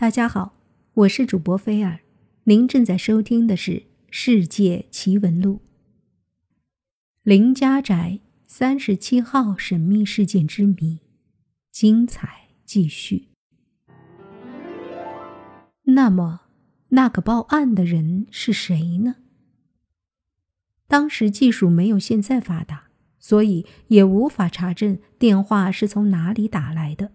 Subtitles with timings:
[0.00, 0.54] 大家好，
[0.94, 2.00] 我是主播菲尔，
[2.44, 3.72] 您正在收听的是
[4.08, 5.56] 《世界奇闻录》。
[7.22, 11.00] 林家宅三十七号神秘事件之谜，
[11.70, 13.28] 精彩继续。
[15.82, 16.46] 那么，
[16.88, 19.16] 那个报案的人是谁呢？
[20.88, 22.84] 当时技术没有现在发达，
[23.18, 27.12] 所以也无法查证电话是从哪里打来的。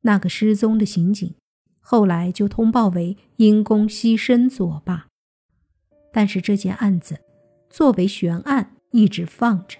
[0.00, 1.34] 那个失踪的刑警。
[1.80, 5.06] 后来就通报为因公牺牲作罢，
[6.12, 7.18] 但是这件案子
[7.70, 9.78] 作为悬案一直放着，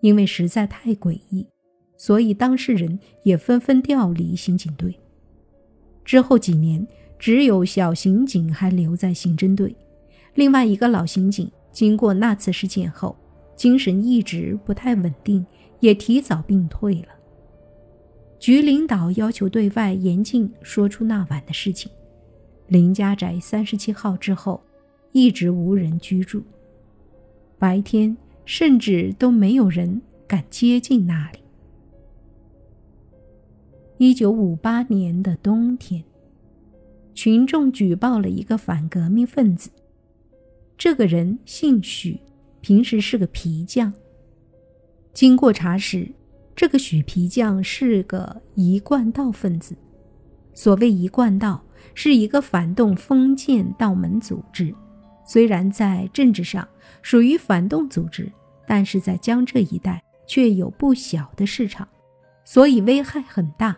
[0.00, 1.46] 因为实在太诡异，
[1.96, 4.98] 所以当事人也纷纷调离刑警队。
[6.04, 6.86] 之后几年，
[7.18, 9.76] 只有小刑警还留在刑侦队，
[10.34, 13.16] 另外一个老刑警经过那次事件后，
[13.54, 15.46] 精神一直不太稳定，
[15.78, 17.08] 也提早病退了。
[18.40, 21.92] 局领导要求对外严禁说出那晚的事情。
[22.68, 24.62] 林家宅三十七号之后，
[25.12, 26.42] 一直无人居住，
[27.58, 28.16] 白天
[28.46, 31.38] 甚至都没有人敢接近那里。
[33.98, 36.02] 一九五八年的冬天，
[37.12, 39.68] 群众举报了一个反革命分子，
[40.78, 42.18] 这个人姓许，
[42.62, 43.92] 平时是个皮匠。
[45.12, 46.10] 经过查实。
[46.54, 49.74] 这个许皮匠是个一贯道分子。
[50.52, 51.62] 所谓一贯道，
[51.94, 54.74] 是一个反动封建道门组织。
[55.24, 56.68] 虽然在政治上
[57.02, 58.30] 属于反动组织，
[58.66, 61.88] 但是在江浙一带却有不小的市场，
[62.44, 63.76] 所以危害很大。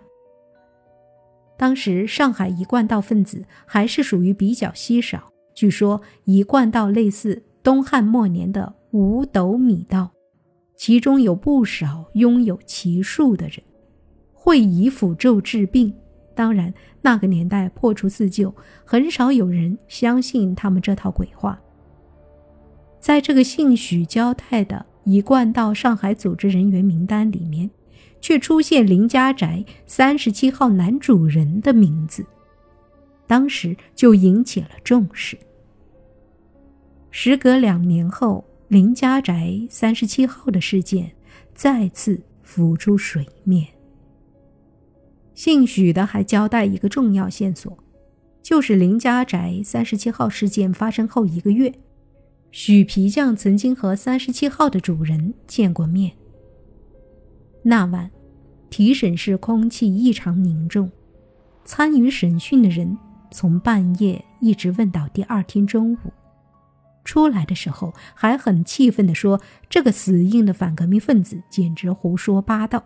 [1.57, 5.31] 当时上海一贯道分子还是属于比较稀少。
[5.55, 10.11] 据说一贯道类似东汉末年的五斗米道。
[10.85, 13.63] 其中有不少拥有奇术的人，
[14.33, 15.95] 会以符咒治病。
[16.35, 18.53] 当然，那个年代破除自救，
[18.85, 21.57] 很少有人相信他们这套鬼话。
[22.99, 27.71] 在这个姓许交代的一贯到上海组织人员名单里面，
[28.21, 32.27] 却出现林家宅三十七号男主人的名字，
[33.29, 35.39] 当时就引起了重视。
[37.13, 38.45] 时隔两年后。
[38.73, 41.13] 林家宅三十七号的事件
[41.55, 43.69] 再次浮出水面。
[45.35, 47.77] 姓许的还交代一个重要线索，
[48.41, 51.71] 就是林家宅三十七号事件发生后一个月，
[52.51, 56.13] 许皮匠曾经和三十七号的主人见过面。
[57.65, 58.11] 那晚，
[58.71, 60.91] 提审室空气异常凝重，
[61.67, 62.97] 参与审讯的人
[63.31, 65.99] 从半夜一直问到第二天中午。
[67.05, 72.85] 出来的时候还很气愤地说：“这个死硬的反革命分子简直胡说八道。”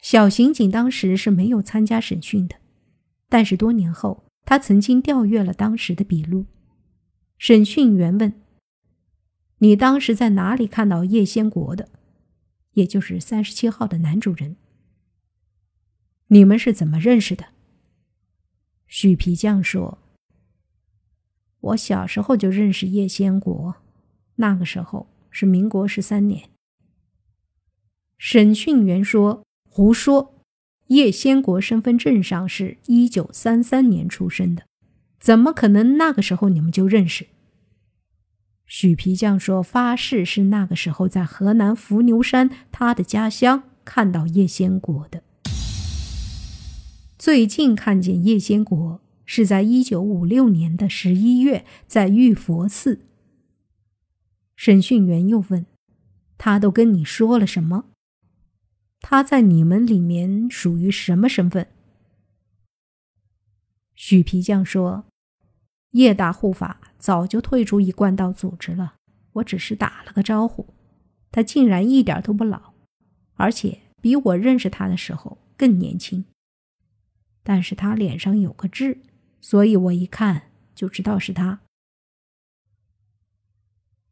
[0.00, 2.56] 小刑警当时是没有参加审讯的，
[3.28, 6.46] 但是多年后他曾经调阅了当时的笔录。
[7.38, 8.32] 审讯员问
[9.58, 11.88] ：“你当时在哪里看到叶先国的？
[12.72, 14.56] 也就是三十七号的男主人？
[16.28, 17.46] 你们是怎么认识的？”
[18.86, 19.98] 许皮匠说。
[21.66, 23.74] 我小时候就认识叶先国，
[24.36, 26.48] 那个时候是民国十三年。
[28.18, 30.34] 审讯员说：“胡说！
[30.88, 34.62] 叶先国身份证上是一九三三年出生的，
[35.18, 37.26] 怎么可能那个时候你们就认识？”
[38.66, 45.24] 许皮匠说：“发誓是那个时候在河南伏牛山他的家乡看到叶先国的，
[47.18, 53.00] 最近看见叶先国。”是在一九五六年的十一月，在玉佛寺。
[54.54, 55.66] 审讯员又问
[56.38, 57.90] ：“他都跟你说了什么？
[59.00, 61.66] 他在你们里面属于什么身份？”
[63.94, 65.06] 许皮匠说
[65.92, 68.94] ：“叶大护法早就退出一贯道组织了，
[69.32, 70.72] 我只是打了个招呼。
[71.32, 72.74] 他竟然一点都不老，
[73.34, 76.24] 而且比我认识他的时候更年轻。
[77.42, 79.00] 但是他脸上有个痣。”
[79.48, 81.60] 所以我一看就知道是他。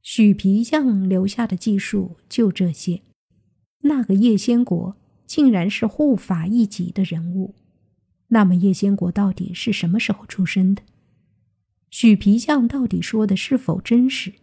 [0.01, 3.03] 许皮匠留下的技术就这些。
[3.81, 4.97] 那个叶先国
[5.27, 7.57] 竟然是护法一级的人物，
[8.29, 10.85] 那么叶先国到底是什么时候出生的？
[11.91, 14.35] 许皮匠到底说的是否真实？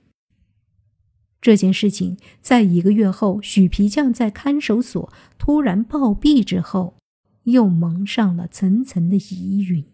[1.39, 6.97] 这件事情在一个月后，许皮匠在看守所突然暴毙之后，
[7.44, 9.85] 又蒙上了层层的疑云。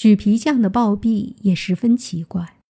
[0.00, 2.60] 许皮匠的暴毙也十分奇怪。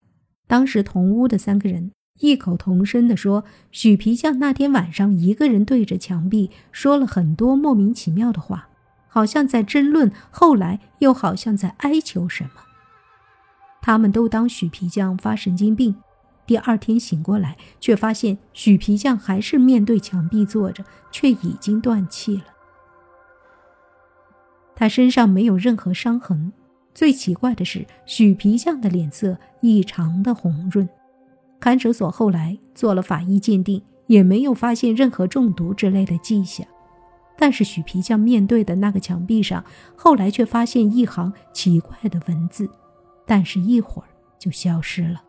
[0.47, 8.71] 当时同屋的三个人异口同声地说：“许皮匠那天晚上一个人对着墙壁说了很多莫名其妙的话，
[9.09, 12.63] 好像在争论，后来又好像在哀求什么。
[13.83, 15.97] 他们都当许皮匠发神经病。
[16.47, 22.45] 第二天醒过来，却发现许皮匠还是面对墙壁坐着，却已经断气了。
[24.75, 26.55] 他身上没有任何伤痕，
[26.99, 30.89] 最奇怪的是，许皮匠的脸色异常的红润。
[31.61, 36.67] 看守所后来做了法医鉴定，也没有发现任何中毒之类的迹象。
[37.39, 39.65] 但是许皮匠面对的那个墙壁上，
[39.95, 42.69] 后来却发现一行奇怪的文字，
[43.25, 45.23] 但是一会儿就消失了。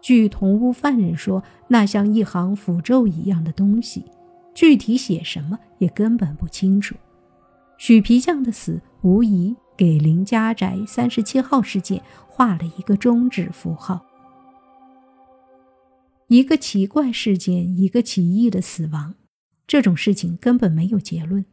[0.00, 4.06] 据同屋犯人说，那像一行符咒一样的东西，
[4.52, 6.96] 具体写什么也根本不清楚。
[7.78, 14.06] 许皮匠的死无疑给林家宅三十七号事件画了一个终止符号。
[16.28, 19.16] 一个奇怪事件，一个奇异的死亡，
[19.66, 21.44] 这种事情根本没有结论。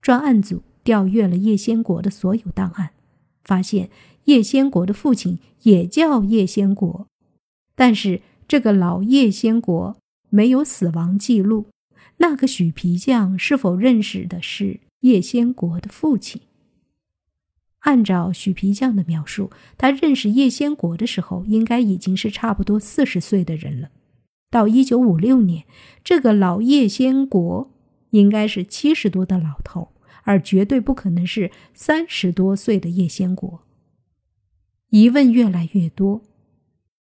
[0.00, 2.92] 专案组调阅了叶先国的所有档案，
[3.44, 3.90] 发现
[4.24, 7.06] 叶先国的父亲也叫叶先国。
[7.74, 9.98] 但是这个老叶先国
[10.30, 11.66] 没有死亡记录，
[12.16, 16.40] 那个许皮匠是否认识的是叶先国的父亲？
[17.80, 23.90] 按照许皮匠的描述，他认识叶先国的时候，应该已经是差不多四十岁的人了。
[24.50, 25.64] 到一九五六年，
[26.02, 27.70] 这个老叶先国
[28.10, 29.92] 应该是七十多的老头，
[30.24, 33.60] 而绝对不可能是三十多岁的叶先国。
[34.90, 36.22] 疑问越来越多。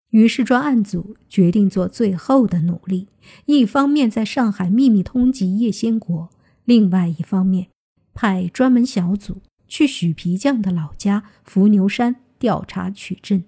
[0.10, 3.08] 于是，专案组决定做最后的努力：
[3.46, 6.30] 一方面在上海秘密通缉叶先国，
[6.66, 7.68] 另外一方面
[8.14, 13.44] 派专门小组去许皮匠的老家伏牛山调查取证。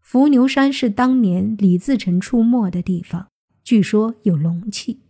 [0.00, 3.28] 伏牛山是当年李自成出没的地方，
[3.62, 5.00] 据说有龙气。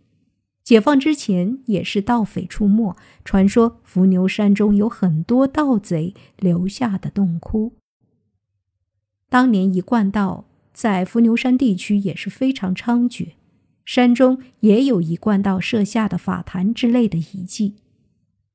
[0.61, 2.95] 解放之前也是盗匪出没，
[3.25, 7.73] 传说伏牛山中有很多盗贼留下的洞窟。
[9.29, 13.29] 当年一贯道在伏牛山地区也是非常猖獗，
[13.85, 17.75] 山中也有一贯道设下的法坛之类的遗迹。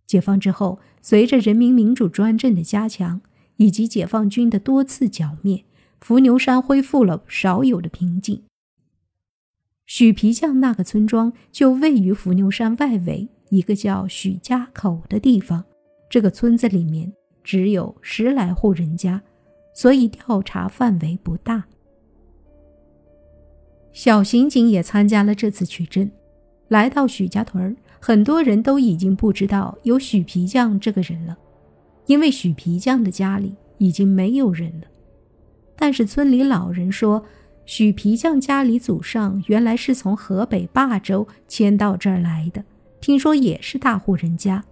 [0.07, 3.21] 解放之后，随着人民民主专政的加强，
[3.57, 5.65] 以及解放军的多次剿灭，
[6.01, 8.43] 伏牛山恢复了少有的平静。
[9.87, 15.65] 许皮匠那个村庄就位于伏牛山外围一个叫许家口的地方，
[16.09, 17.13] 这个村子里面
[17.43, 19.23] 只有十来户人家。
[19.77, 21.65] 所以调查范围不大。
[23.93, 26.09] 小刑警也参加了这次取证，
[26.69, 27.75] 来到许家屯儿，
[28.07, 31.39] 很多人都已经不知道有许皮匠这个人了，
[32.05, 34.87] 因为许皮匠的家里已经没有人了。
[35.75, 37.25] 但是村里老人说，
[37.65, 42.63] 许皮匠家里祖上原来是从河北霸州迁到这儿来的，
[43.01, 44.63] 听说也是大户人家。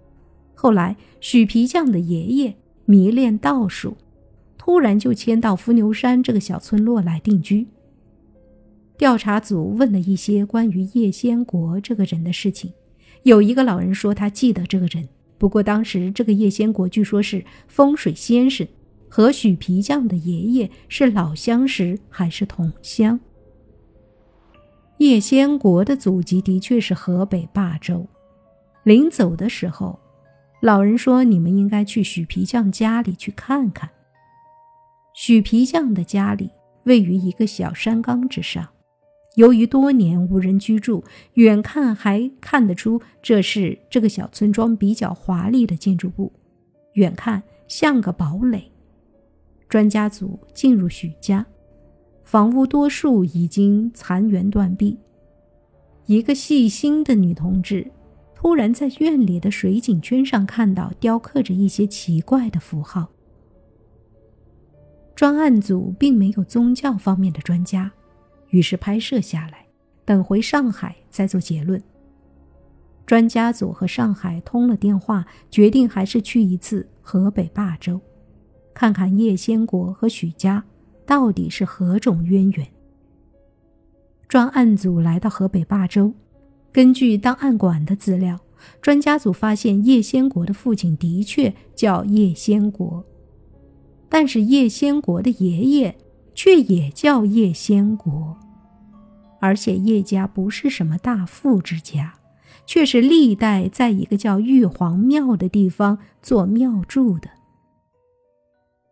[0.53, 2.55] 后来许皮匠的爷爷
[2.85, 3.97] 迷恋道术。
[4.59, 7.65] 突然就迁到伏牛山这个小村落来定居。
[8.95, 12.71] 调查组问了一些关于叶先国这个人的事情，
[13.23, 18.67] 有一个老人说他记得这个人，不过当时这个叶先国据说是风水先生，
[19.09, 23.19] 和许皮匠的爷爷是老相识还是同乡？
[24.97, 28.05] 叶先国的祖籍的确是河北霸州。
[28.83, 29.99] 临走的时候，
[30.61, 33.89] 老人说：“你们应该去许皮匠家里去看看。”
[35.15, 36.49] 许皮匠的家里
[36.83, 38.67] 位于一个小山岗之上，
[39.35, 46.31] 由于多年无人居住，远看还看得出这是这个小村庄比较华丽的建筑物，
[46.93, 48.71] 远看像个堡垒。
[49.67, 51.43] 专家组进入许家，
[52.23, 54.99] 房屋多数已经残垣断壁。
[56.05, 57.89] 一个细心的女同志
[58.35, 63.09] 突然在院里的水井圈上看到雕刻着一些奇怪的符号。
[65.15, 67.91] 专案组并没有宗教方面的专家，
[68.53, 69.65] 于是拍摄下来，
[70.05, 71.81] 等回上海再做结论。
[73.03, 77.99] 专家组和上海通了电话，决定还是去一次河北霸州，
[78.71, 80.63] 看看叶先国和许家
[81.03, 82.67] 到底是何种渊源。
[84.27, 86.13] 专案组来到河北霸州，
[86.71, 88.39] 根据档案馆的资料，
[88.79, 93.03] 专家组发现叶先国的父亲的确叫叶先国。
[94.07, 95.97] 但是叶先国的爷爷
[96.33, 98.37] 却也叫叶先国，
[99.39, 102.13] 而且叶家不是什么大富之家，
[102.65, 107.29] 却是历代在一个叫玉皇庙的地方做庙祝的。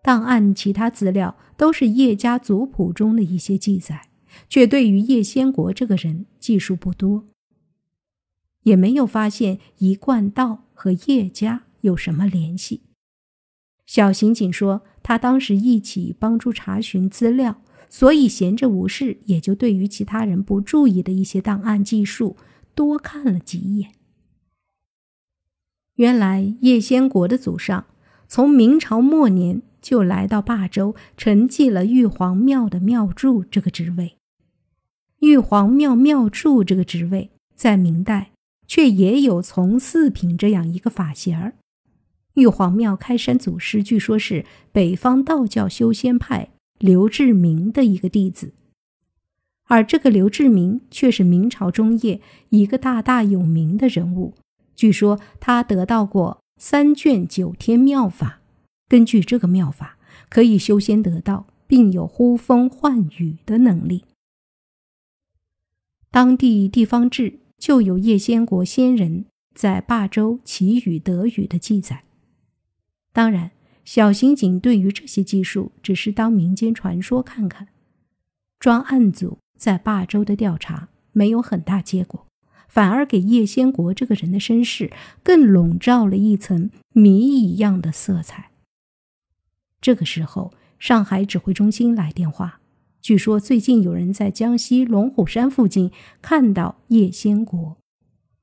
[0.03, 4.09] 档案其他资料都是叶家族谱中的一些记载，
[4.49, 7.25] 却对于叶先国这个人记述不多。
[8.63, 12.83] 也没有发现一贯道和叶家有什么联系。
[13.85, 22.37] 小刑警说，他当时一起帮助查询资料，所以闲着无事，也就对于其他人不注意的一些档案技术
[22.75, 23.91] 多看了几眼。
[25.95, 27.85] 原来叶先国的祖上
[28.27, 34.17] 从明朝末年就来到霸州，承继了玉皇庙的庙祝这个职位。
[35.19, 38.31] 玉皇庙庙祝这个职位在明代
[38.65, 41.53] 却也有从四品这样一个法衔儿。
[42.35, 48.53] 玉皇庙开山祖师，据说是北方道教修仙派刘志明的一个弟子，
[49.65, 54.33] 而这个刘志明却是明朝中叶一个大大有名的人物。
[54.75, 58.39] 据说他得到过三卷九天妙法，
[58.87, 59.97] 根据这个妙法，
[60.29, 64.05] 可以修仙得道，并有呼风唤雨的能力。
[66.09, 72.03] 当地地方志就有叶仙国仙人在霸州祈雨得雨的记载。
[73.13, 73.51] 当然，
[73.83, 77.67] 小刑警对于这些技术只是当民间传说看看。
[78.59, 82.25] 专案组在霸州的调查没有很大结果，
[82.69, 84.91] 反而给叶先国这个人的身世
[85.23, 88.51] 更笼罩了一层谜一样的色彩。
[89.81, 92.61] 这个时候，上海指挥中心来电话，
[93.01, 95.91] 据说最近有人在江西龙虎山附近
[96.21, 97.77] 看到叶先国。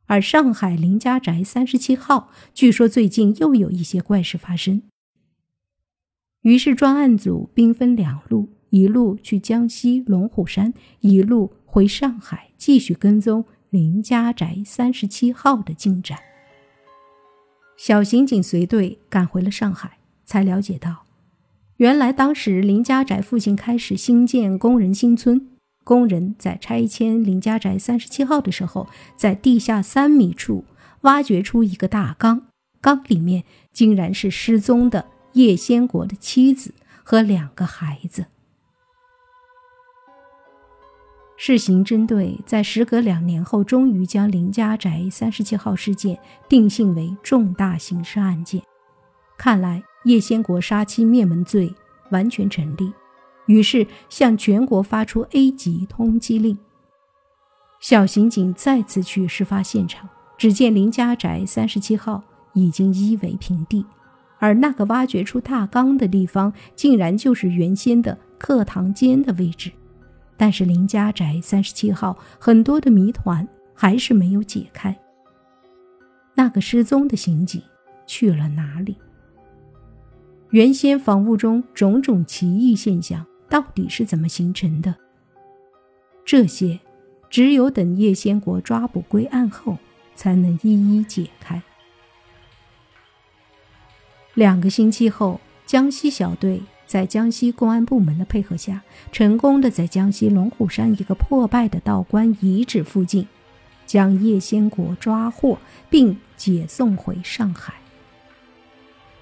[0.08, 4.82] 而上海林家宅三十七号，据说最近又有一些怪事发生。
[6.42, 16.18] 于是专案组兵分两路，一路去江西龙虎山，一路回上海，继续跟踪林家宅三十七号的进展。
[17.76, 21.04] 小刑警随队赶回了上海，才了解到，
[21.76, 25.57] 原来当时林家宅附近开始兴建工人新村。
[25.88, 30.66] 工人在拆迁林家宅三十七号的时候，在地下三米处
[31.00, 32.42] 挖掘出一个大缸，
[32.83, 38.26] 缸里面竟然是失踪的叶先国的妻子和两个孩子。
[41.38, 46.18] 市刑侦队在时隔两年后，终于将林家宅三十七号事件
[46.50, 48.61] 定性为重大刑事案件。
[49.38, 51.73] 看来叶先国杀妻灭门罪
[52.11, 52.92] 完全成立。
[53.48, 56.56] 于是向全国发出 A 级通缉令。
[57.80, 63.84] 小刑警再次去事发现场，只见林家宅三十七号已经夷为平地，
[64.38, 69.70] 而那个挖掘出大缸的地方，竟然就是原先的课堂间的位置。
[70.36, 74.96] 但是林家宅三十七号很多的谜团还是没有解开。
[76.34, 77.62] 那个失踪的刑警
[78.06, 78.96] 去了哪里？
[80.50, 83.24] 原先房屋中种种奇异现象。
[83.48, 84.94] 到底是怎么形成的？
[86.24, 86.78] 这些，
[87.30, 89.78] 只有等叶先国抓捕归案后，
[90.14, 91.62] 才能一一解开。
[94.34, 103.26] 两个星期后，江西小队在江西公安部门的配合下，成功的在江西龙虎山一个破败的道观遗址附近，
[103.86, 107.74] 将叶先国抓获并解送回上海。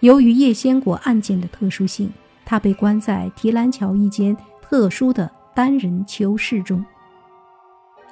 [0.01, 2.13] 由于叶先国案件的特殊性。
[2.47, 6.83] 他被关在提篮桥一间特殊的单人囚室中，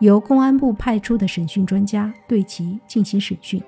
[0.00, 3.62] 由公安部派出的审讯专家对其进行审讯。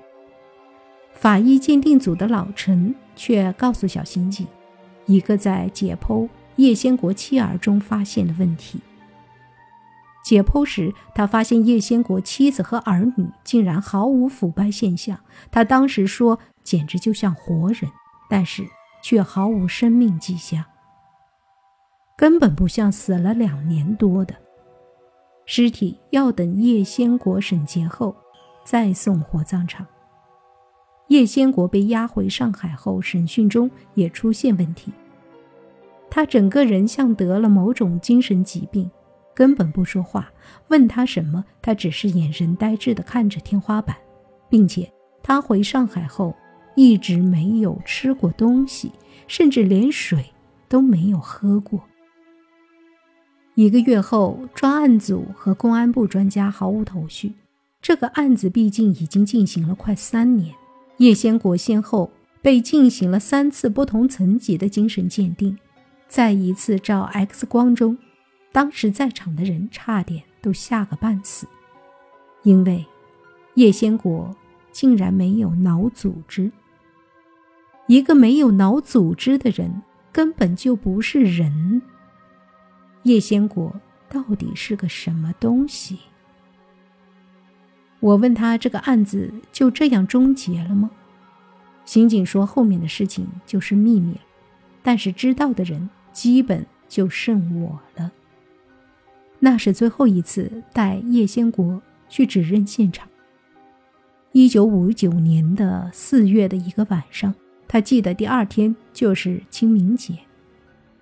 [1.13, 4.45] 法医鉴定组的老陈却告诉小刑警，
[5.05, 8.81] 一个在解剖叶先国妻儿中发现的问题。
[10.23, 15.17] 解剖时，他发现叶先国妻子和儿女竟然毫无腐败现象，
[15.49, 17.89] 他当时说简直就像活人，
[18.29, 18.67] 但是。
[19.07, 20.61] 却毫无生命迹象，
[22.17, 24.35] 根本不像死了两年多的
[25.45, 25.97] 尸体。
[26.09, 28.13] 要等叶先国审结后，
[28.65, 29.87] 再送火葬场。
[31.07, 34.91] 叶先国被押回上海后，审讯中也出现问题。
[36.09, 38.91] 他整个人像得了某种精神疾病，
[39.33, 40.29] 根本不说话。
[40.67, 43.95] 问他什么，他只是眼神呆滞地看着天花板，
[44.49, 44.91] 并且
[45.23, 46.35] 他回上海后。
[46.77, 48.91] 一直没有吃过东西，
[49.27, 50.31] 甚至连水
[50.69, 51.81] 都没有喝过。
[53.55, 57.33] 一个月后，专案组和公安部专家毫无头绪。
[57.81, 60.53] 这个案子毕竟已经进行了快三年，
[60.97, 62.11] 叶先国先后
[62.43, 65.57] 被进行了三次不同层级的精神鉴定，
[66.07, 67.97] 在一次照 X 光中，
[68.51, 71.47] 当时在场的人差点都吓个半死，
[72.43, 72.85] 因为
[73.55, 74.35] 叶先国
[74.71, 76.51] 竟然没有脑组织。
[77.87, 81.81] 一个没有脑组织的人根本就不是人。
[83.03, 83.73] 叶先国
[84.09, 85.99] 到底是个什么东西？
[87.99, 90.91] 我问他：“这个案子就这样终结了吗？”
[91.85, 94.21] 刑警说：“后面的事情就是秘密了，
[94.83, 98.11] 但是知道的人基本就剩我了。”
[99.39, 103.07] 那是最后一次带叶先国去指认现场。
[104.33, 107.33] 一九五九年的四月的一个晚上，
[107.67, 110.17] 他记得第二天就是清明节。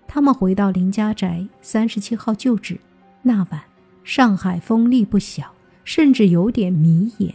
[0.07, 2.79] 他们回到林家宅三十七号旧址，
[3.22, 3.62] 那晚
[4.03, 5.53] 上海风力不小，
[5.84, 7.34] 甚至有点迷眼。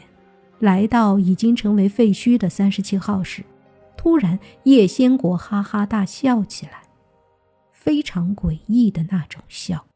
[0.58, 3.42] 来到已经成为废墟的三十七号时，
[3.96, 6.82] 突然叶先国哈哈大笑起来，
[7.72, 9.87] 非常诡异的那种笑。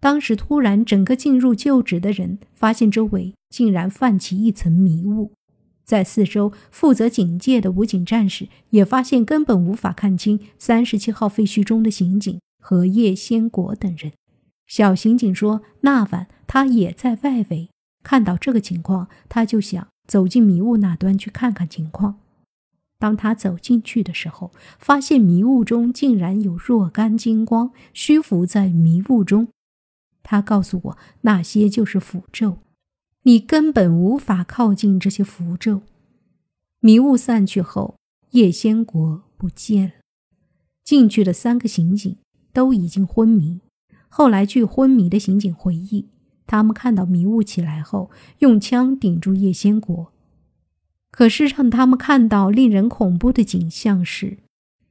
[0.00, 5.32] 当时突然，整个进入旧址的人发现周围竟然泛起一层迷雾，
[5.90, 14.12] 在四周负责警戒的武警战士也发现根本无法看清三十七号废墟中的刑警和叶先国等人。
[14.68, 17.70] 小刑警说，那晚他也在外围，
[18.04, 22.20] 看到这个情况，他就想走进迷雾那端去看看情况。
[23.00, 29.48] 当他走进去的时候，发现迷雾中竟然有若干金光虚浮在迷雾中。
[30.22, 32.58] 他告诉我，那些就是符咒，
[33.22, 35.82] 你根本无法靠近这些符咒。
[36.80, 37.96] 迷雾散去后，
[38.30, 39.92] 叶先国不见了。
[40.82, 42.16] 进去的三个刑警
[42.52, 43.60] 都已经昏迷。
[44.08, 46.08] 后来，据昏迷的刑警回忆，
[46.46, 50.12] 他们看到迷雾起来后，用枪顶住叶先国。
[51.10, 54.38] 可是，让他们看到令人恐怖的景象是，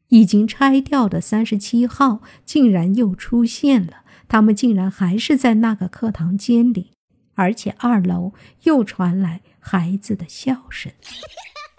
[0.10, 4.04] 已经拆掉的三十七号竟然又出现了。
[4.28, 6.92] 他们竟然还是在那个课堂间里，
[7.40, 10.92] 而且二楼又传来孩子的笑声。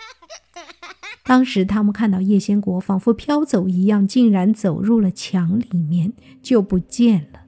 [1.22, 7.40] 当时他们看到叶先国仿佛飘走一样，竟然走入了墙里面，就不见了。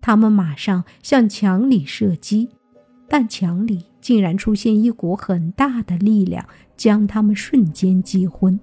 [0.00, 2.48] 他们马上向墙里射击，
[3.06, 8.58] 但墙里竟然出现一股很大的力量，将他们瞬间击昏。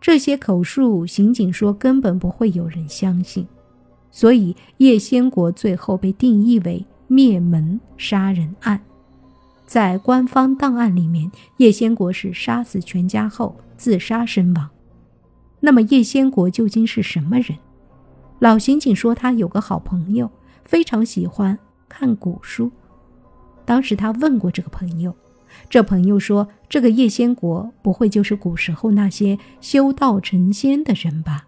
[0.00, 3.46] 这些口述，刑警说根本不会有人相信，
[4.10, 8.80] 所以叶先国最后被定义为灭门杀人案。
[9.66, 14.68] 在官方档案里面，叶先国是杀死全家后自杀身亡。
[15.60, 17.56] 那么叶先国究竟是什么人？
[18.38, 20.30] 老刑警说他有个好朋友，
[20.64, 22.70] 非常喜欢看古书。
[23.64, 25.14] 当时他问过这个朋友。
[25.68, 31.46] 这朋友说：“这个叶先国不会就是古时候那些修道成仙的人吧？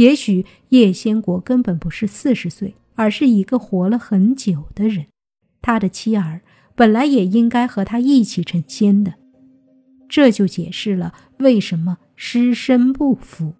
[0.00, 5.04] 也许叶先国根本不是四十岁，而是一个活了很久的人。
[5.60, 6.40] 他的妻儿
[6.74, 9.12] 本来也应该和他一起成仙的，
[10.08, 13.52] 这就解释了为什么尸身不腐。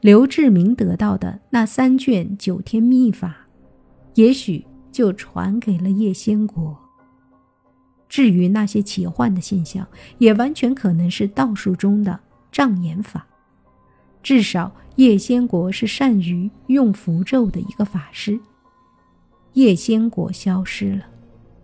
[0.00, 3.46] 刘志明得到的那三卷九天秘法，
[4.14, 6.78] 也许就传给了叶先国。”
[8.08, 12.18] 至于那些奇幻的现象，也完全可能是道术中的
[12.50, 13.26] 障眼法。
[14.26, 18.36] 至少叶先国是善于用符咒的一个法师。
[19.52, 21.04] 叶先国消失了，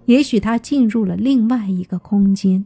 [0.04, 2.64] 也许他进入了另外一个空间。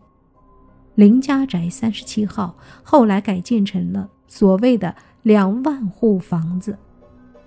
[0.97, 6.77] 林家宅三十七号后来改建成了所谓的两万户房子，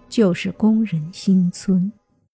[0.09, 1.91] 就是工人新村。